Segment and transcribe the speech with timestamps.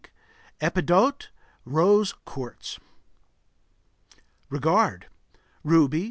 [0.59, 1.27] Rubellite.
[1.63, 2.79] Rose quartz.
[4.49, 5.05] REGARD
[5.63, 5.99] Ruby.